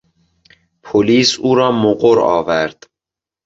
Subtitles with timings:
[0.83, 2.85] پلیس او را مقر آورد.